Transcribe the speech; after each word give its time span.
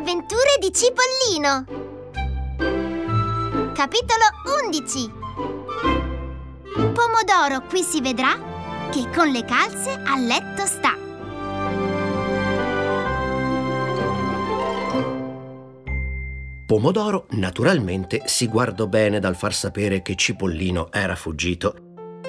avventure 0.00 0.56
di 0.58 0.72
Cipollino. 0.72 1.66
Capitolo 3.74 4.24
11 4.64 5.12
Pomodoro 6.94 7.66
qui 7.68 7.82
si 7.82 8.00
vedrà 8.00 8.88
che 8.90 9.10
con 9.14 9.28
le 9.28 9.44
calze 9.44 9.90
a 9.90 10.16
letto 10.16 10.64
sta. 10.64 10.96
Pomodoro 16.64 17.26
naturalmente 17.32 18.22
si 18.24 18.46
guardò 18.46 18.86
bene 18.86 19.20
dal 19.20 19.36
far 19.36 19.52
sapere 19.52 20.00
che 20.00 20.14
Cipollino 20.14 20.90
era 20.90 21.14
fuggito. 21.14 21.74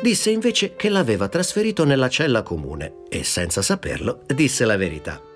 Disse 0.02 0.30
invece 0.30 0.76
che 0.76 0.90
l'aveva 0.90 1.30
trasferito 1.30 1.86
nella 1.86 2.10
cella 2.10 2.44
comune 2.44 3.04
e 3.08 3.24
senza 3.24 3.62
saperlo 3.62 4.24
disse 4.28 4.66
la 4.66 4.76
verità. 4.76 5.31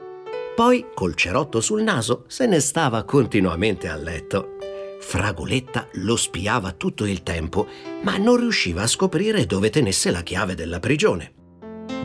Poi, 0.55 0.86
col 0.94 1.16
cerotto 1.16 1.59
sul 1.59 1.84
naso, 1.84 2.23
se 2.27 2.48
ne 2.48 2.62
stava 2.62 3.04
continuamente 3.04 3.90
a 3.90 3.98
letto. 3.98 4.55
Fragoletta 5.02 5.90
lo 5.95 6.16
spiava 6.16 6.72
tutto 6.72 7.05
il 7.05 7.23
tempo, 7.23 7.68
ma 8.04 8.16
non 8.16 8.38
riusciva 8.38 8.84
a 8.84 8.88
scoprire 8.88 9.45
dove 9.45 9.70
tenesse 9.70 10.12
la 10.12 10.23
chiave 10.23 10.55
della 10.55 10.80
prigione. 10.80 11.34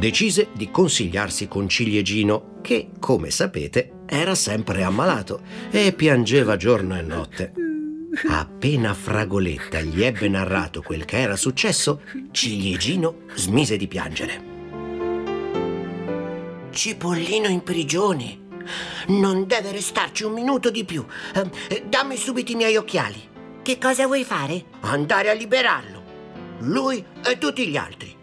Decise 0.00 0.48
di 0.52 0.68
consigliarsi 0.68 1.46
con 1.46 1.68
Ciliegino, 1.68 2.58
che, 2.60 2.88
come 2.98 3.30
sapete, 3.30 4.00
era 4.04 4.34
sempre 4.34 4.82
ammalato 4.82 5.42
e 5.70 5.92
piangeva 5.92 6.56
giorno 6.56 6.98
e 6.98 7.02
notte. 7.02 7.52
Appena 8.28 8.94
Fragoletta 8.94 9.80
gli 9.80 10.02
ebbe 10.02 10.28
narrato 10.28 10.82
quel 10.82 11.04
che 11.04 11.18
era 11.20 11.36
successo, 11.36 12.02
Ciliegino 12.32 13.26
smise 13.36 13.76
di 13.76 13.86
piangere. 13.86 14.49
Cipollino 16.70 17.48
in 17.48 17.62
prigione. 17.62 18.38
Non 19.08 19.46
deve 19.46 19.72
restarci 19.72 20.22
un 20.22 20.32
minuto 20.32 20.70
di 20.70 20.84
più. 20.84 21.04
Eh, 21.68 21.84
dammi 21.86 22.16
subito 22.16 22.52
i 22.52 22.54
miei 22.54 22.76
occhiali. 22.76 23.28
Che 23.60 23.78
cosa 23.78 24.06
vuoi 24.06 24.24
fare? 24.24 24.66
Andare 24.80 25.30
a 25.30 25.32
liberarlo. 25.32 26.02
Lui 26.60 27.04
e 27.24 27.38
tutti 27.38 27.66
gli 27.66 27.76
altri. 27.76 28.16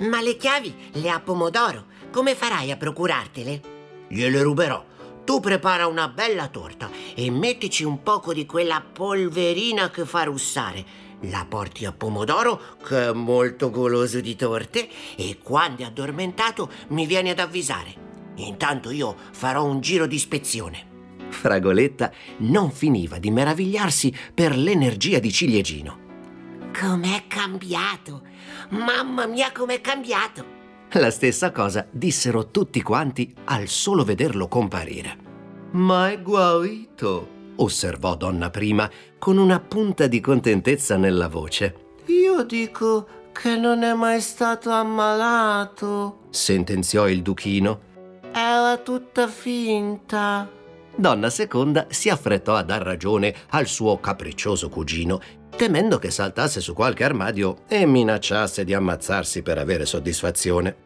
Ma 0.00 0.20
le 0.20 0.36
chiavi 0.36 0.90
le 0.92 1.08
ha 1.08 1.20
Pomodoro. 1.20 1.86
Come 2.12 2.34
farai 2.34 2.70
a 2.70 2.76
procurartele? 2.76 3.60
Gliele 4.08 4.42
ruberò. 4.42 4.84
Tu 5.24 5.40
prepara 5.40 5.86
una 5.86 6.08
bella 6.08 6.48
torta 6.48 6.90
e 7.14 7.30
mettici 7.30 7.84
un 7.84 8.02
poco 8.02 8.34
di 8.34 8.44
quella 8.44 8.82
polverina 8.82 9.88
che 9.88 10.04
fa 10.04 10.24
russare. 10.24 10.84
La 11.30 11.46
porti 11.48 11.84
a 11.84 11.92
Pomodoro, 11.92 12.60
che 12.86 13.08
è 13.08 13.12
molto 13.12 13.70
goloso 13.70 14.20
di 14.20 14.34
torte, 14.36 14.88
e 15.16 15.38
quando 15.42 15.82
è 15.82 15.86
addormentato 15.86 16.70
mi 16.88 17.06
vieni 17.06 17.30
ad 17.30 17.38
avvisare. 17.38 18.02
Intanto 18.36 18.90
io 18.90 19.14
farò 19.32 19.64
un 19.64 19.80
giro 19.80 20.06
di 20.06 20.16
ispezione. 20.16 20.92
Fragoletta 21.28 22.12
non 22.38 22.70
finiva 22.70 23.18
di 23.18 23.30
meravigliarsi 23.30 24.14
per 24.34 24.56
l'energia 24.56 25.18
di 25.18 25.32
Ciliegino. 25.32 26.02
Com'è 26.78 27.24
cambiato! 27.28 28.22
Mamma 28.70 29.26
mia, 29.26 29.52
com'è 29.52 29.80
cambiato! 29.80 30.44
La 30.92 31.10
stessa 31.10 31.50
cosa 31.52 31.86
dissero 31.90 32.50
tutti 32.50 32.82
quanti 32.82 33.34
al 33.44 33.68
solo 33.68 34.04
vederlo 34.04 34.48
comparire. 34.48 35.16
Ma 35.72 36.10
è 36.10 36.20
guarito, 36.20 37.33
osservò 37.56 38.16
donna 38.16 38.50
prima 38.50 38.90
con 39.18 39.38
una 39.38 39.60
punta 39.60 40.06
di 40.06 40.20
contentezza 40.20 40.96
nella 40.96 41.28
voce. 41.28 41.74
Io 42.06 42.42
dico 42.44 43.06
che 43.32 43.56
non 43.56 43.82
è 43.82 43.94
mai 43.94 44.20
stato 44.20 44.70
ammalato, 44.70 46.20
sentenziò 46.30 47.08
il 47.08 47.22
duchino. 47.22 47.92
Era 48.32 48.76
tutta 48.78 49.28
finta. 49.28 50.48
Donna 50.96 51.30
seconda 51.30 51.86
si 51.88 52.08
affrettò 52.08 52.54
a 52.54 52.62
dar 52.62 52.82
ragione 52.82 53.34
al 53.50 53.66
suo 53.66 53.98
capriccioso 53.98 54.68
cugino, 54.68 55.20
temendo 55.56 55.98
che 55.98 56.10
saltasse 56.10 56.60
su 56.60 56.72
qualche 56.74 57.04
armadio 57.04 57.62
e 57.66 57.86
minacciasse 57.86 58.64
di 58.64 58.74
ammazzarsi 58.74 59.42
per 59.42 59.58
avere 59.58 59.86
soddisfazione. 59.86 60.83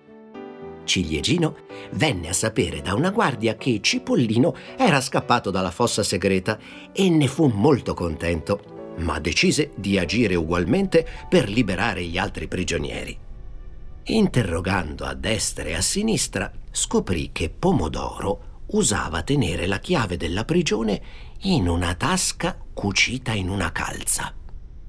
Ciliegino 0.88 1.56
venne 1.92 2.30
a 2.30 2.32
sapere 2.32 2.80
da 2.80 2.94
una 2.94 3.10
guardia 3.10 3.56
che 3.56 3.78
Cipollino 3.80 4.54
era 4.76 5.00
scappato 5.00 5.50
dalla 5.50 5.70
fossa 5.70 6.02
segreta 6.02 6.58
e 6.90 7.10
ne 7.10 7.28
fu 7.28 7.46
molto 7.46 7.92
contento, 7.92 8.94
ma 9.00 9.20
decise 9.20 9.70
di 9.76 9.98
agire 9.98 10.34
ugualmente 10.34 11.06
per 11.28 11.48
liberare 11.48 12.02
gli 12.04 12.16
altri 12.16 12.48
prigionieri. 12.48 13.16
Interrogando 14.04 15.04
a 15.04 15.12
destra 15.12 15.64
e 15.64 15.74
a 15.74 15.82
sinistra, 15.82 16.50
scoprì 16.70 17.30
che 17.30 17.50
Pomodoro 17.50 18.62
usava 18.68 19.22
tenere 19.22 19.66
la 19.66 19.78
chiave 19.78 20.16
della 20.16 20.46
prigione 20.46 21.00
in 21.42 21.68
una 21.68 21.94
tasca 21.94 22.58
cucita 22.72 23.32
in 23.32 23.50
una 23.50 23.70
calza. 23.72 24.34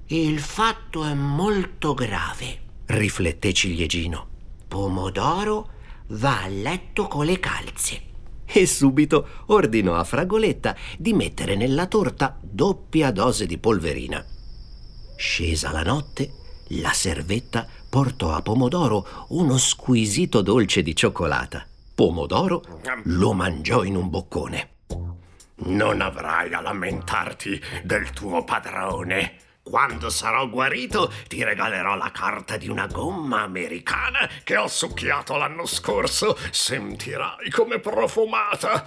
Il 0.06 0.40
fatto 0.40 1.04
è 1.04 1.12
molto 1.12 1.92
grave, 1.92 2.58
rifletté 2.86 3.52
Ciliegino. 3.52 4.28
Pomodoro 4.66 5.78
va 6.10 6.42
a 6.42 6.48
letto 6.48 7.06
con 7.06 7.24
le 7.24 7.38
calze. 7.38 8.02
E 8.44 8.66
subito 8.66 9.28
ordinò 9.46 9.94
a 9.94 10.04
Fragoletta 10.04 10.74
di 10.98 11.12
mettere 11.12 11.54
nella 11.54 11.86
torta 11.86 12.36
doppia 12.40 13.10
dose 13.10 13.46
di 13.46 13.58
polverina. 13.58 14.24
Scesa 15.16 15.70
la 15.70 15.82
notte, 15.82 16.32
la 16.74 16.92
servetta 16.92 17.66
portò 17.88 18.32
a 18.32 18.42
Pomodoro 18.42 19.26
uno 19.28 19.56
squisito 19.58 20.40
dolce 20.40 20.82
di 20.82 20.96
cioccolata. 20.96 21.66
Pomodoro 21.94 22.62
lo 23.04 23.32
mangiò 23.32 23.84
in 23.84 23.96
un 23.96 24.08
boccone. 24.08 24.68
Non 25.62 26.00
avrai 26.00 26.52
a 26.54 26.60
lamentarti 26.60 27.60
del 27.84 28.10
tuo 28.10 28.44
padrone. 28.44 29.36
Quando 29.70 30.10
sarò 30.10 30.48
guarito 30.48 31.12
ti 31.28 31.44
regalerò 31.44 31.94
la 31.94 32.10
carta 32.10 32.56
di 32.56 32.68
una 32.68 32.88
gomma 32.88 33.42
americana 33.42 34.28
che 34.42 34.56
ho 34.56 34.66
succhiato 34.66 35.36
l'anno 35.36 35.64
scorso. 35.64 36.36
Sentirai 36.50 37.48
come 37.50 37.78
profumata. 37.78 38.84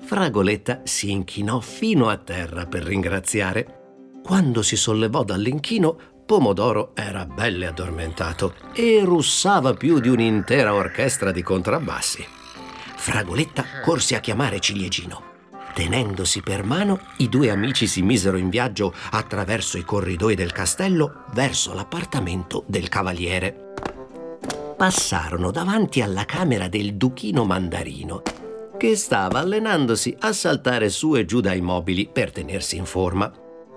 Fragoletta 0.00 0.80
si 0.84 1.10
inchinò 1.10 1.60
fino 1.60 2.08
a 2.08 2.16
terra 2.16 2.64
per 2.64 2.84
ringraziare. 2.84 4.20
Quando 4.24 4.62
si 4.62 4.76
sollevò 4.76 5.22
dall'inchino, 5.22 6.14
Pomodoro 6.24 6.92
era 6.96 7.26
belle 7.26 7.66
addormentato 7.66 8.54
e 8.72 9.02
russava 9.04 9.74
più 9.74 10.00
di 10.00 10.08
un'intera 10.08 10.72
orchestra 10.72 11.30
di 11.30 11.42
contrabbassi. 11.42 12.26
Fragoletta 12.96 13.80
corse 13.82 14.16
a 14.16 14.20
chiamare 14.20 14.60
Ciliegino. 14.60 15.35
Tenendosi 15.76 16.40
per 16.40 16.64
mano, 16.64 17.00
i 17.18 17.28
due 17.28 17.50
amici 17.50 17.86
si 17.86 18.00
misero 18.00 18.38
in 18.38 18.48
viaggio 18.48 18.94
attraverso 19.10 19.76
i 19.76 19.84
corridoi 19.84 20.34
del 20.34 20.50
castello 20.50 21.24
verso 21.34 21.74
l'appartamento 21.74 22.64
del 22.66 22.88
cavaliere. 22.88 23.74
Passarono 24.74 25.50
davanti 25.50 26.00
alla 26.00 26.24
camera 26.24 26.68
del 26.68 26.94
duchino 26.94 27.44
mandarino, 27.44 28.22
che 28.78 28.96
stava 28.96 29.40
allenandosi 29.40 30.16
a 30.20 30.32
saltare 30.32 30.88
su 30.88 31.14
e 31.14 31.26
giù 31.26 31.42
dai 31.42 31.60
mobili 31.60 32.08
per 32.10 32.32
tenersi 32.32 32.78
in 32.78 32.86
forma. 32.86 33.30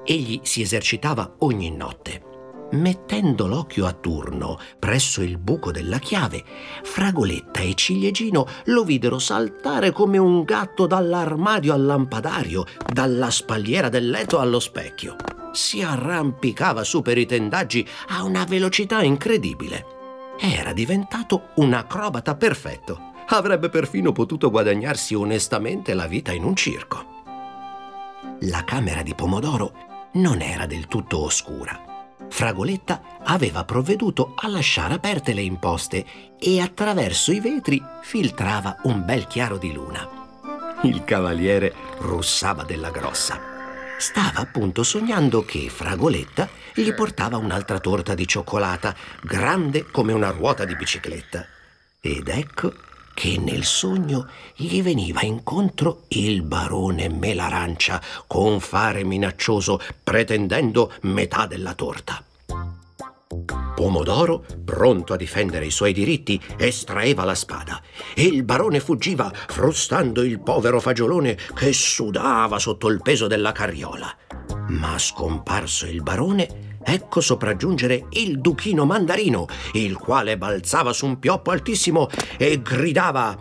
Egli 0.06 0.40
si 0.44 0.62
esercitava 0.62 1.36
ogni 1.40 1.70
notte. 1.70 2.29
Mettendo 2.72 3.48
l'occhio 3.48 3.88
a 3.88 3.94
turno 3.94 4.60
presso 4.78 5.24
il 5.24 5.40
buco 5.40 5.72
della 5.72 5.98
chiave, 5.98 6.44
Fragoletta 6.84 7.62
e 7.62 7.74
Ciliegino 7.74 8.46
lo 8.66 8.84
videro 8.84 9.18
saltare 9.18 9.92
come 9.92 10.20
un 10.20 10.44
gatto 10.44 10.86
dall'armadio 10.86 11.74
al 11.74 11.84
lampadario, 11.84 12.66
dalla 12.86 13.32
spalliera 13.32 13.90
del 13.90 14.12
letto 14.12 14.38
allo 14.38 14.60
specchio. 14.60 15.16
Si 15.52 15.82
arrampicava 15.82 16.84
su 16.84 17.02
per 17.02 17.18
i 17.18 17.26
tendaggi 17.26 17.88
a 18.10 18.24
una 18.24 18.44
velocità 18.44 19.02
incredibile. 19.02 19.86
Era 20.40 20.72
diventato 20.72 21.50
un 21.56 21.74
acrobata 21.74 22.36
perfetto. 22.36 23.14
Avrebbe 23.30 23.70
perfino 23.70 24.12
potuto 24.12 24.52
guadagnarsi 24.52 25.16
onestamente 25.16 25.96
la 25.96 26.06
vita 26.06 26.32
in 26.34 26.44
un 26.44 26.56
circo. 26.56 27.18
La 28.42 28.64
camera 28.64 29.02
di 29.02 29.16
Pomodoro 29.16 29.74
non 30.14 30.42
era 30.42 30.68
del 30.68 30.88
tutto 30.88 31.24
oscura 31.24 31.89
Fragoletta 32.28 33.02
aveva 33.24 33.64
provveduto 33.64 34.34
a 34.36 34.48
lasciare 34.48 34.96
aperte 34.96 35.34
le 35.34 35.42
imposte 35.42 36.06
e 36.38 36.60
attraverso 36.60 37.32
i 37.32 37.40
vetri 37.40 37.82
filtrava 38.02 38.78
un 38.84 39.06
bel 39.06 39.28
chiaro 39.28 39.58
di 39.58 39.72
luna. 39.72 40.08
Il 40.84 41.04
cavaliere 41.04 41.74
russava 42.00 42.64
della 42.64 42.90
grossa. 42.90 43.40
Stava 43.98 44.40
appunto 44.40 44.84
sognando 44.84 45.44
che 45.44 45.70
Fragoletta 45.70 46.48
gli 46.74 46.94
portava 46.94 47.38
un'altra 47.38 47.80
torta 47.80 48.14
di 48.16 48.26
cioccolata, 48.26 48.96
grande 49.22 49.86
come 49.92 50.14
una 50.14 50.30
ruota 50.30 50.64
di 50.64 50.76
bicicletta. 50.76 51.46
Ed 52.00 52.30
ecco 52.30 52.74
che 53.20 53.38
nel 53.38 53.66
sogno 53.66 54.30
gli 54.56 54.82
veniva 54.82 55.24
incontro 55.24 56.04
il 56.08 56.42
barone 56.42 57.10
Melarancia 57.10 58.02
con 58.26 58.62
fare 58.62 59.04
minaccioso 59.04 59.78
pretendendo 60.02 60.94
metà 61.02 61.46
della 61.46 61.74
torta. 61.74 62.24
Pomodoro, 63.76 64.46
pronto 64.64 65.12
a 65.12 65.18
difendere 65.18 65.66
i 65.66 65.70
suoi 65.70 65.92
diritti, 65.92 66.40
estraeva 66.56 67.26
la 67.26 67.36
spada 67.36 67.82
e 68.16 68.24
il 68.24 68.44
barone 68.44 68.80
fuggiva, 68.80 69.30
frustando 69.34 70.24
il 70.24 70.40
povero 70.40 70.80
fagiolone 70.80 71.38
che 71.54 71.74
sudava 71.74 72.58
sotto 72.58 72.88
il 72.88 73.02
peso 73.02 73.28
della 73.28 73.52
carriola. 73.52 74.16
Ma 74.70 74.98
scomparso 74.98 75.86
il 75.88 76.02
barone, 76.02 76.69
ecco 76.82 77.22
sopraggiungere 77.22 78.08
il 78.12 78.40
duchino 78.40 78.86
mandarino, 78.86 79.48
il 79.74 79.98
quale 79.98 80.38
balzava 80.38 80.94
su 80.94 81.06
un 81.06 81.20
pioppo 81.20 81.52
altissimo 81.52 82.08
e 82.38 82.62
gridava 82.62 83.38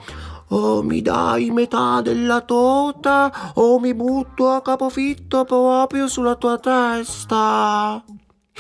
o 0.50 0.82
mi 0.82 1.02
dai 1.02 1.50
metà 1.50 2.00
della 2.00 2.40
torta 2.40 3.52
o 3.54 3.78
mi 3.78 3.94
butto 3.94 4.48
a 4.48 4.62
capofitto 4.62 5.44
proprio 5.44 6.08
sulla 6.08 6.36
tua 6.36 6.58
testa. 6.58 8.02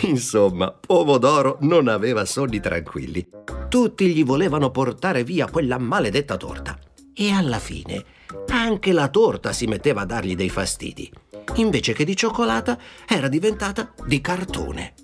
Insomma, 0.02 0.70
Pomodoro 0.70 1.56
non 1.60 1.88
aveva 1.88 2.24
sonni 2.24 2.60
tranquilli. 2.60 3.26
Tutti 3.68 4.06
gli 4.06 4.24
volevano 4.24 4.70
portare 4.70 5.24
via 5.24 5.48
quella 5.48 5.78
maledetta 5.78 6.36
torta. 6.36 6.78
E 7.12 7.32
alla 7.32 7.58
fine 7.58 8.04
anche 8.48 8.92
la 8.92 9.08
torta 9.08 9.52
si 9.52 9.66
metteva 9.66 10.02
a 10.02 10.06
dargli 10.06 10.34
dei 10.34 10.48
fastidi. 10.48 11.10
Invece 11.56 11.92
che 11.92 12.04
di 12.04 12.14
cioccolata 12.14 12.78
era 13.06 13.28
diventata 13.28 13.92
di 14.06 14.20
cartone. 14.20 14.94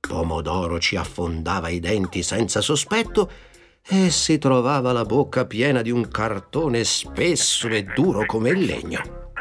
Pomodoro 0.00 0.78
ci 0.78 0.96
affondava 0.96 1.68
i 1.68 1.80
denti 1.80 2.22
senza 2.22 2.60
sospetto 2.60 3.30
e 3.86 4.10
si 4.10 4.38
trovava 4.38 4.92
la 4.92 5.04
bocca 5.04 5.46
piena 5.46 5.82
di 5.82 5.90
un 5.90 6.08
cartone 6.08 6.84
spesso 6.84 7.68
e 7.68 7.84
duro 7.84 8.26
come 8.26 8.50
il 8.50 8.64
legno. 8.64 9.32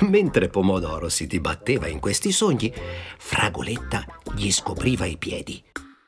Mentre 0.00 0.48
Pomodoro 0.48 1.08
si 1.08 1.26
dibatteva 1.26 1.88
in 1.88 2.00
questi 2.00 2.32
sogni, 2.32 2.72
Fragoletta 3.18 4.04
gli 4.34 4.50
scopriva 4.50 5.06
i 5.06 5.16
piedi. 5.16 5.62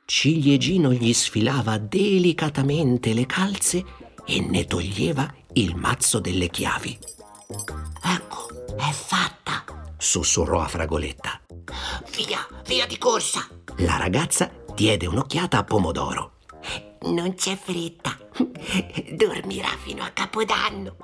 Ciliegino 0.04 0.92
gli 0.92 1.12
sfilava 1.12 1.78
delicatamente 1.78 3.12
le 3.12 3.26
calze 3.26 3.84
e 4.30 4.40
ne 4.40 4.66
toglieva 4.66 5.32
il 5.54 5.74
mazzo 5.74 6.20
delle 6.20 6.48
chiavi. 6.48 6.98
Ecco, 8.02 8.76
è 8.76 8.92
fatta, 8.92 9.64
sussurrò 9.96 10.60
a 10.60 10.68
Fragoletta. 10.68 11.40
Via, 12.14 12.46
via 12.66 12.86
di 12.86 12.98
corsa. 12.98 13.48
La 13.78 13.96
ragazza 13.96 14.50
diede 14.74 15.06
un'occhiata 15.06 15.56
a 15.56 15.64
Pomodoro. 15.64 16.32
Non 17.02 17.34
c'è 17.34 17.56
fretta. 17.56 18.18
Dormirà 19.16 19.70
fino 19.82 20.04
a 20.04 20.10
Capodanno 20.10 20.96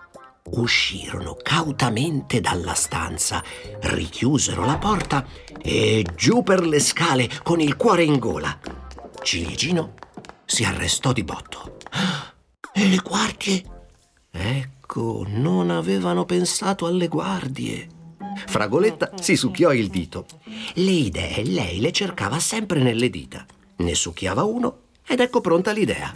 uscirono 0.47 1.37
cautamente 1.43 2.41
dalla 2.41 2.75
stanza, 2.75 3.43
richiusero 3.81 4.65
la 4.65 4.77
porta 4.77 5.27
e 5.61 6.05
giù 6.15 6.43
per 6.43 6.65
le 6.67 6.81
scale 6.81 7.31
con 7.43 7.61
il 7.61 7.77
cuore 7.77 8.05
in 8.05 8.19
gola. 8.19 8.59
Ciliegino 9.23 9.95
si 10.45 10.65
arrestò 10.65 11.13
di 11.13 11.25
botto. 11.25 11.74
E 12.77 12.89
le 12.89 12.97
guardie? 12.97 13.63
Ecco, 14.33 15.25
non 15.29 15.71
avevano 15.71 16.25
pensato 16.25 16.87
alle 16.87 17.07
guardie. 17.07 17.89
Fragoletta 18.47 19.13
si 19.21 19.37
succhiò 19.37 19.73
il 19.73 19.89
dito. 19.89 20.27
Le 20.75 20.91
idee 20.91 21.45
lei 21.45 21.79
le 21.79 21.93
cercava 21.93 22.41
sempre 22.41 22.81
nelle 22.83 23.11
dita. 23.11 23.47
Ne 23.77 23.95
succhiava 23.95 24.43
uno 24.43 24.79
ed 25.07 25.21
ecco 25.21 25.41
pronta 25.41 25.71
l'idea. 25.71 26.13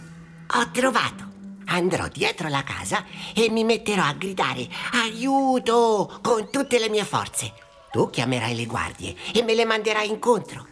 Ho 0.55 0.69
trovato! 0.71 1.27
andrò 1.71 2.07
dietro 2.07 2.49
la 2.49 2.63
casa 2.63 3.05
e 3.33 3.49
mi 3.49 3.63
metterò 3.63 4.03
a 4.03 4.13
gridare 4.13 4.67
aiuto 5.03 6.19
con 6.21 6.49
tutte 6.51 6.77
le 6.77 6.89
mie 6.89 7.05
forze. 7.05 7.53
Tu 7.91 8.09
chiamerai 8.09 8.55
le 8.55 8.65
guardie 8.65 9.15
e 9.33 9.43
me 9.43 9.55
le 9.55 9.63
manderai 9.65 10.09
incontro. 10.09 10.67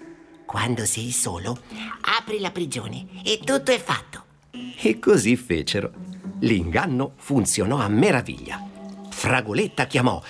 Quando 0.45 0.85
sei 0.85 1.11
solo, 1.11 1.57
apri 2.01 2.39
la 2.39 2.51
prigione 2.51 3.07
e 3.23 3.39
tutto 3.43 3.71
è 3.71 3.79
fatto. 3.79 4.25
E 4.51 4.99
così 4.99 5.35
fecero. 5.35 5.91
L'inganno 6.39 7.13
funzionò 7.17 7.77
a 7.77 7.87
meraviglia. 7.87 8.63
Fragoletta 9.09 9.85
chiamò 9.85 10.21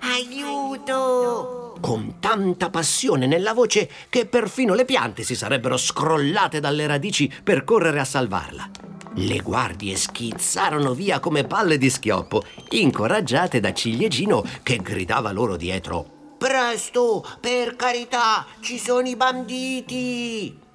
Aiuto! 0.00 1.66
con 1.80 2.16
tanta 2.20 2.70
passione 2.70 3.26
nella 3.26 3.52
voce 3.52 3.88
che 4.08 4.26
perfino 4.26 4.74
le 4.74 4.84
piante 4.84 5.22
si 5.22 5.34
sarebbero 5.34 5.76
scrollate 5.76 6.60
dalle 6.60 6.86
radici 6.86 7.30
per 7.42 7.64
correre 7.64 8.00
a 8.00 8.04
salvarla. 8.04 8.70
Le 9.14 9.38
guardie 9.38 9.96
schizzarono 9.96 10.92
via 10.92 11.20
come 11.20 11.44
palle 11.44 11.78
di 11.78 11.88
schioppo, 11.88 12.42
incoraggiate 12.70 13.60
da 13.60 13.72
Ciliegino 13.72 14.44
che 14.62 14.76
gridava 14.78 15.32
loro 15.32 15.56
dietro. 15.56 16.34
Presto, 16.36 17.24
per 17.40 17.76
carità, 17.76 18.46
ci 18.60 18.78
sono 18.78 19.08
i 19.08 19.16
banditi! 19.16 20.65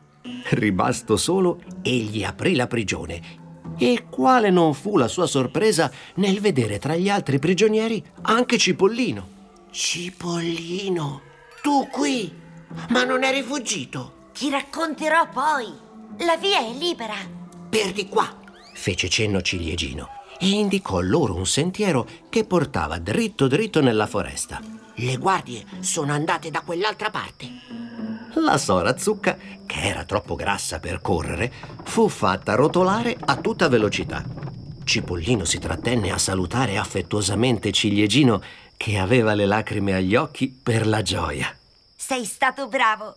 Rimasto 0.50 1.18
solo, 1.18 1.62
egli 1.82 2.24
aprì 2.24 2.56
la 2.56 2.68
prigione. 2.68 3.40
E 3.78 4.06
quale 4.10 4.50
non 4.50 4.74
fu 4.74 4.98
la 4.98 5.08
sua 5.08 5.26
sorpresa 5.26 5.92
nel 6.16 6.40
vedere 6.40 6.78
tra 6.78 6.96
gli 6.96 7.10
altri 7.10 7.40
prigionieri 7.40 8.04
anche 8.24 8.58
Cipollino. 8.58 9.40
Cipollino, 9.72 11.22
tu 11.62 11.88
qui? 11.90 12.32
Ma 12.90 13.04
non 13.04 13.24
eri 13.24 13.42
fuggito? 13.42 14.30
Ti 14.34 14.50
racconterò 14.50 15.30
poi. 15.30 15.72
La 16.26 16.38
via 16.38 16.60
è 16.60 16.74
libera. 16.74 17.16
Per 17.70 17.92
di 17.92 18.08
qua, 18.08 18.28
fece 18.74 19.08
cenno 19.10 19.42
Ciliegino 19.42 20.10
e 20.40 20.50
indicò 20.50 21.00
loro 21.00 21.36
un 21.36 21.46
sentiero 21.46 22.08
che 22.30 22.46
portava 22.46 22.98
dritto 22.98 23.48
dritto 23.48 23.82
nella 23.82 24.08
foresta. 24.08 24.60
Le 24.96 25.18
guardie 25.18 25.66
sono 25.80 26.12
andate 26.12 26.52
da 26.52 26.62
quell'altra 26.62 27.10
parte. 27.10 27.81
La 28.36 28.58
sora 28.58 28.98
Zucca, 28.98 29.38
che 29.66 29.82
era 29.82 30.06
troppo 30.06 30.36
grassa 30.36 30.80
per 30.80 31.02
correre, 31.02 31.52
fu 31.84 32.08
fatta 32.08 32.56
rotolare 32.56 33.18
a 33.20 33.36
tutta 33.36 33.68
velocità. 33.68 34.24
Cipollino 34.84 35.44
si 35.44 35.60
trattenne 35.60 36.12
a 36.12 36.18
salutare 36.18 36.78
affettuosamente 36.78 37.72
Ciliegino, 37.72 38.42
che 38.78 38.98
aveva 38.98 39.34
le 39.34 39.46
lacrime 39.46 39.94
agli 39.94 40.16
occhi 40.16 40.48
per 40.48 40.88
la 40.88 41.02
gioia. 41.02 41.56
Sei 41.96 42.26
stato 42.26 42.68
bravo. 42.68 43.16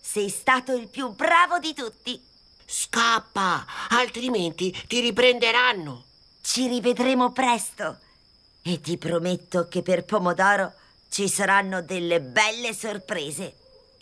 Sei 0.00 0.28
stato 0.28 0.74
il 0.74 0.88
più 0.88 1.14
bravo 1.14 1.58
di 1.58 1.74
tutti. 1.74 2.20
Scappa, 2.64 3.64
altrimenti 3.90 4.74
ti 4.86 5.00
riprenderanno. 5.00 6.04
Ci 6.40 6.68
rivedremo 6.68 7.32
presto 7.32 7.98
e 8.62 8.80
ti 8.80 8.96
prometto 8.96 9.68
che 9.68 9.82
per 9.82 10.04
Pomodoro 10.04 10.72
ci 11.10 11.28
saranno 11.28 11.82
delle 11.82 12.20
belle 12.20 12.74
sorprese. 12.74 13.54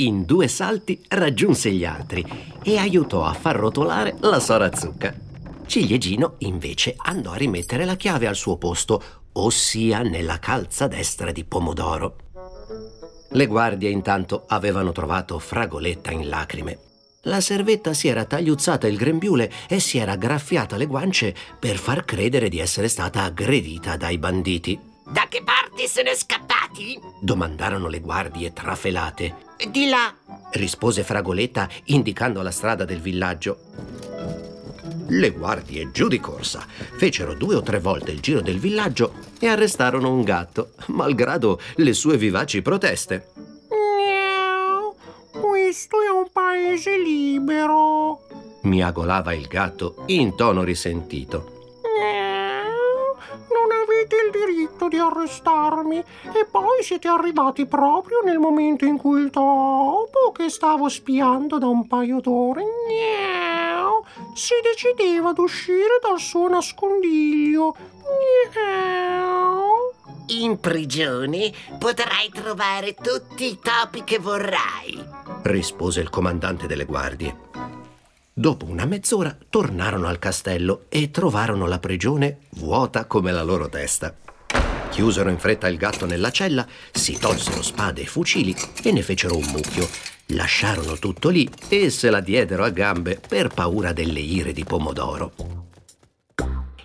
In 0.02 0.24
due 0.24 0.48
salti 0.48 1.00
raggiunse 1.10 1.70
gli 1.70 1.84
altri 1.84 2.26
e 2.60 2.76
aiutò 2.76 3.24
a 3.24 3.32
far 3.32 3.54
rotolare 3.54 4.16
la 4.22 4.40
sora 4.40 4.74
Zucca. 4.74 5.14
Ciliegino 5.64 6.34
invece 6.38 6.96
andò 6.96 7.30
a 7.30 7.36
rimettere 7.36 7.84
la 7.84 7.94
chiave 7.94 8.26
al 8.26 8.34
suo 8.34 8.56
posto, 8.56 9.00
ossia 9.34 10.02
nella 10.02 10.40
calza 10.40 10.88
destra 10.88 11.30
di 11.30 11.44
Pomodoro. 11.44 12.16
Le 13.28 13.46
guardie 13.46 13.90
intanto 13.90 14.42
avevano 14.48 14.90
trovato 14.90 15.38
Fragoletta 15.38 16.10
in 16.10 16.28
lacrime 16.28 16.78
la 17.26 17.40
servetta 17.40 17.92
si 17.92 18.08
era 18.08 18.24
tagliuzzata 18.24 18.88
il 18.88 18.96
grembiule 18.96 19.48
e 19.68 19.78
si 19.78 19.98
era 19.98 20.16
graffiata 20.16 20.76
le 20.76 20.86
guance 20.86 21.32
per 21.56 21.76
far 21.76 22.04
credere 22.04 22.48
di 22.48 22.58
essere 22.58 22.88
stata 22.88 23.22
aggredita 23.22 23.96
dai 23.96 24.18
banditi. 24.18 24.91
Da 25.04 25.26
che 25.28 25.42
parte 25.42 25.86
sono 25.88 26.14
scappati? 26.14 26.98
domandarono 27.20 27.88
le 27.88 28.00
guardie 28.00 28.52
trafelate. 28.52 29.50
Di 29.70 29.88
là, 29.88 30.12
rispose 30.52 31.02
Fragoletta 31.02 31.68
indicando 31.86 32.42
la 32.42 32.50
strada 32.50 32.84
del 32.84 33.00
villaggio. 33.00 33.58
Le 35.08 35.30
guardie 35.30 35.90
giù 35.90 36.08
di 36.08 36.18
corsa 36.18 36.64
fecero 36.96 37.34
due 37.34 37.54
o 37.56 37.62
tre 37.62 37.78
volte 37.78 38.10
il 38.12 38.20
giro 38.20 38.40
del 38.40 38.58
villaggio 38.58 39.12
e 39.38 39.46
arrestarono 39.46 40.10
un 40.10 40.22
gatto, 40.22 40.70
malgrado 40.86 41.60
le 41.76 41.92
sue 41.92 42.16
vivaci 42.16 42.62
proteste. 42.62 43.30
Questo 45.30 45.96
è 46.00 46.08
un 46.08 46.28
paese 46.32 46.98
libero. 46.98 48.26
Miagolava 48.62 49.32
il 49.32 49.46
gatto 49.46 50.04
in 50.06 50.34
tono 50.36 50.62
risentito. 50.62 51.61
Il 54.12 54.30
diritto 54.30 54.88
di 54.88 54.98
arrestarmi 54.98 55.98
e 55.98 56.46
poi 56.50 56.82
siete 56.82 57.08
arrivati 57.08 57.64
proprio 57.64 58.20
nel 58.22 58.38
momento 58.38 58.84
in 58.84 58.98
cui 58.98 59.22
il 59.22 59.30
topo 59.30 60.32
che 60.32 60.50
stavo 60.50 60.88
spiando 60.88 61.58
da 61.58 61.66
un 61.66 61.86
paio 61.86 62.20
d'ore 62.20 62.62
si 64.34 64.54
decideva 64.62 65.30
ad 65.30 65.38
uscire 65.38 65.98
dal 66.02 66.18
suo 66.18 66.48
nascondiglio. 66.48 67.74
In 70.26 70.60
prigione 70.60 71.52
potrai 71.78 72.30
trovare 72.32 72.94
tutti 72.94 73.44
i 73.44 73.58
topi 73.60 74.04
che 74.04 74.18
vorrai, 74.18 75.04
rispose 75.42 76.00
il 76.00 76.10
comandante 76.10 76.66
delle 76.66 76.84
guardie. 76.84 77.50
Dopo 78.34 78.64
una 78.64 78.86
mezz'ora 78.86 79.36
tornarono 79.50 80.06
al 80.06 80.18
castello 80.18 80.86
e 80.88 81.10
trovarono 81.10 81.66
la 81.66 81.78
prigione 81.78 82.38
vuota 82.52 83.04
come 83.04 83.30
la 83.30 83.42
loro 83.42 83.68
testa. 83.68 84.16
Chiusero 84.88 85.28
in 85.28 85.38
fretta 85.38 85.68
il 85.68 85.76
gatto 85.76 86.06
nella 86.06 86.30
cella, 86.30 86.66
si 86.90 87.18
tolsero 87.18 87.60
spade 87.60 88.00
e 88.00 88.06
fucili 88.06 88.56
e 88.82 88.90
ne 88.90 89.02
fecero 89.02 89.36
un 89.36 89.44
mucchio. 89.44 89.86
Lasciarono 90.28 90.98
tutto 90.98 91.28
lì 91.28 91.46
e 91.68 91.90
se 91.90 92.08
la 92.08 92.20
diedero 92.20 92.64
a 92.64 92.70
gambe 92.70 93.20
per 93.26 93.48
paura 93.48 93.92
delle 93.92 94.20
ire 94.20 94.52
di 94.52 94.64
Pomodoro. 94.64 95.32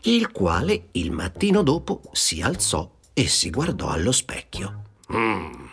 Il 0.02 0.32
quale 0.32 0.90
il 0.92 1.12
mattino 1.12 1.64
dopo 1.64 2.02
si 2.12 2.42
alzò 2.42 2.92
e 3.14 3.26
si 3.28 3.50
guardò 3.50 3.88
allo 3.88 4.12
specchio. 4.12 4.82
Mm, 5.14 5.66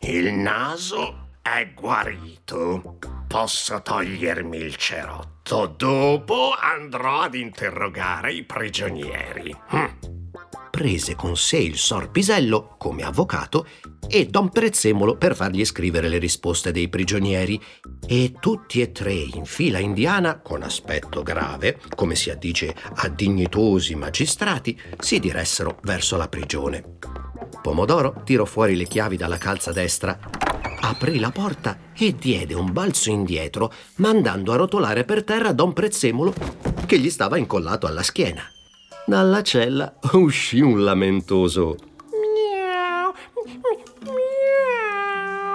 il 0.00 0.32
naso 0.32 1.25
è 1.54 1.72
guarito. 1.72 2.98
Posso 3.28 3.80
togliermi 3.80 4.56
il 4.56 4.76
cerotto. 4.76 5.66
Dopo 5.76 6.52
andrò 6.58 7.20
ad 7.20 7.34
interrogare 7.34 8.32
i 8.32 8.42
prigionieri. 8.42 9.56
Mm 9.74 10.14
prese 10.76 11.14
con 11.14 11.38
sé 11.38 11.56
il 11.56 11.78
sorpisello 11.78 12.74
come 12.76 13.02
avvocato 13.02 13.66
e 14.06 14.26
Don 14.26 14.50
Prezzemolo 14.50 15.16
per 15.16 15.34
fargli 15.34 15.64
scrivere 15.64 16.06
le 16.06 16.18
risposte 16.18 16.70
dei 16.70 16.90
prigionieri 16.90 17.58
e 18.06 18.34
tutti 18.38 18.82
e 18.82 18.92
tre 18.92 19.14
in 19.14 19.46
fila 19.46 19.78
indiana, 19.78 20.38
con 20.40 20.62
aspetto 20.62 21.22
grave, 21.22 21.80
come 21.94 22.14
si 22.14 22.28
addice 22.28 22.76
a 22.96 23.08
dignitosi 23.08 23.94
magistrati, 23.94 24.78
si 24.98 25.18
diressero 25.18 25.78
verso 25.80 26.18
la 26.18 26.28
prigione. 26.28 26.98
Pomodoro 27.62 28.20
tirò 28.22 28.44
fuori 28.44 28.76
le 28.76 28.84
chiavi 28.84 29.16
dalla 29.16 29.38
calza 29.38 29.72
destra, 29.72 30.18
aprì 30.88 31.18
la 31.18 31.30
porta 31.30 31.78
e 31.96 32.14
diede 32.14 32.54
un 32.54 32.72
balzo 32.72 33.10
indietro, 33.10 33.72
mandando 33.96 34.52
a 34.52 34.56
rotolare 34.56 35.04
per 35.04 35.24
terra 35.24 35.52
Don 35.52 35.72
Prezzemolo 35.72 36.32
che 36.86 36.98
gli 36.98 37.10
stava 37.10 37.36
incollato 37.36 37.86
alla 37.86 38.02
schiena. 38.02 38.42
Dalla 39.06 39.42
cella 39.42 39.94
uscì 40.12 40.60
un 40.60 40.82
lamentoso 40.82 41.76
miau, 42.10 43.12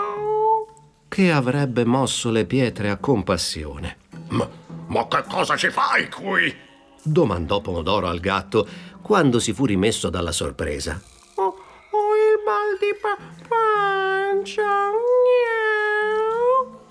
miau, 0.07 0.67
che 1.07 1.31
avrebbe 1.31 1.85
mosso 1.85 2.29
le 2.31 2.45
pietre 2.45 2.89
a 2.89 2.97
compassione. 2.97 3.97
Ma, 4.29 4.49
ma 4.87 5.07
che 5.07 5.23
cosa 5.27 5.55
ci 5.57 5.69
fai 5.69 6.09
qui? 6.09 6.69
domandò 7.03 7.61
Pomodoro 7.61 8.07
al 8.07 8.19
gatto 8.19 8.67
quando 9.01 9.39
si 9.39 9.53
fu 9.53 9.65
rimesso 9.65 10.09
dalla 10.09 10.31
sorpresa. 10.31 11.01
Ho, 11.35 11.43
ho 11.43 11.53
il 11.53 12.39
mal 12.45 12.77
di 12.79 12.95
pa- 13.01 13.17
pancia. 13.47 15.00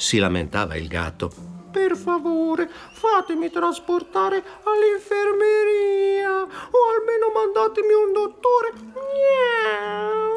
Si 0.01 0.17
lamentava 0.17 0.77
il 0.77 0.89
gatto. 0.89 1.31
Per 1.71 1.95
favore, 1.95 2.71
fatemi 2.93 3.51
trasportare 3.51 4.43
all'infermeria 4.65 6.41
o 6.41 6.79
almeno 6.97 7.31
mandatemi 7.35 7.93
un 7.93 8.11
dottore. 8.15 8.73
Miau. 8.95 10.31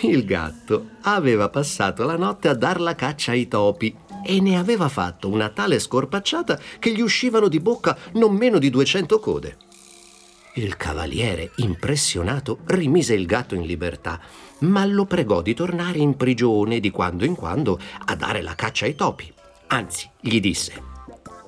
Il 0.00 0.24
gatto 0.24 0.88
aveva 1.02 1.48
passato 1.50 2.02
la 2.02 2.16
notte 2.16 2.48
a 2.48 2.54
dar 2.54 2.80
la 2.80 2.96
caccia 2.96 3.30
ai 3.30 3.46
topi 3.46 3.96
e 4.24 4.40
ne 4.40 4.58
aveva 4.58 4.88
fatto 4.88 5.28
una 5.28 5.50
tale 5.50 5.78
scorpacciata 5.78 6.58
che 6.80 6.90
gli 6.90 7.00
uscivano 7.00 7.46
di 7.46 7.60
bocca 7.60 7.96
non 8.14 8.34
meno 8.34 8.58
di 8.58 8.70
200 8.70 9.20
code. 9.20 9.67
Il 10.58 10.76
cavaliere, 10.76 11.52
impressionato, 11.58 12.58
rimise 12.64 13.14
il 13.14 13.26
gatto 13.26 13.54
in 13.54 13.62
libertà, 13.62 14.20
ma 14.62 14.84
lo 14.84 15.04
pregò 15.04 15.40
di 15.40 15.54
tornare 15.54 15.98
in 15.98 16.16
prigione 16.16 16.80
di 16.80 16.90
quando 16.90 17.24
in 17.24 17.36
quando 17.36 17.78
a 18.06 18.16
dare 18.16 18.42
la 18.42 18.56
caccia 18.56 18.84
ai 18.84 18.96
topi. 18.96 19.32
Anzi, 19.68 20.10
gli 20.20 20.40
disse: 20.40 20.82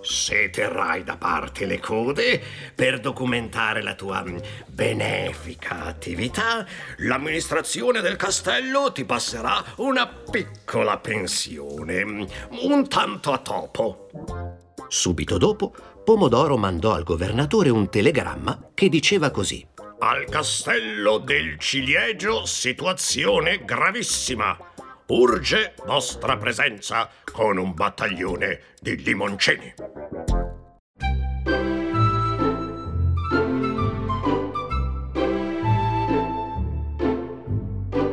Se 0.00 0.50
terrai 0.50 1.02
da 1.02 1.16
parte 1.16 1.66
le 1.66 1.80
code 1.80 2.40
per 2.72 3.00
documentare 3.00 3.82
la 3.82 3.96
tua 3.96 4.24
benefica 4.68 5.86
attività, 5.86 6.64
l'amministrazione 6.98 8.00
del 8.02 8.14
castello 8.14 8.92
ti 8.92 9.04
passerà 9.04 9.60
una 9.78 10.06
piccola 10.06 10.98
pensione, 10.98 12.28
un 12.62 12.86
tanto 12.88 13.32
a 13.32 13.38
topo. 13.38 14.06
Subito 14.86 15.38
dopo, 15.38 15.72
Pomodoro 16.04 16.56
mandò 16.56 16.94
al 16.94 17.04
governatore 17.04 17.68
un 17.68 17.88
telegramma 17.88 18.70
che 18.74 18.88
diceva 18.88 19.30
così. 19.30 19.66
Al 19.98 20.24
castello 20.24 21.18
del 21.18 21.58
ciliegio 21.58 22.46
situazione 22.46 23.64
gravissima. 23.64 24.56
Urge 25.08 25.74
vostra 25.84 26.36
presenza 26.36 27.08
con 27.30 27.58
un 27.58 27.74
battaglione 27.74 28.60
di 28.80 28.96
limoncini. 29.02 29.74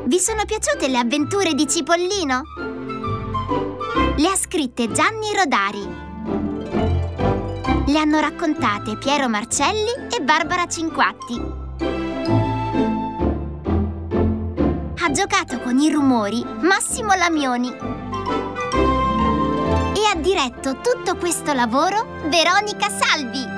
Vi 0.05 0.19
sono 0.19 0.45
piaciute 0.45 0.87
le 0.87 0.97
avventure 0.97 1.53
di 1.53 1.67
Cipollino? 1.67 2.41
Le 4.17 4.27
ha 4.27 4.35
scritte 4.35 4.91
Gianni 4.91 5.33
Rodari. 5.35 5.96
Le 7.97 8.03
hanno 8.03 8.19
raccontate 8.19 8.95
Piero 8.95 9.27
Marcelli 9.27 9.89
e 10.15 10.21
Barbara 10.21 10.67
Cinquatti. 10.67 11.41
Ha 14.99 15.11
giocato 15.11 15.59
con 15.61 15.79
i 15.79 15.89
rumori 15.89 16.45
Massimo 16.59 17.15
Lamioni. 17.15 17.69
E 19.95 20.05
ha 20.11 20.15
diretto 20.15 20.79
tutto 20.79 21.15
questo 21.17 21.53
lavoro 21.53 22.05
Veronica 22.27 22.87
Salvi. 22.87 23.56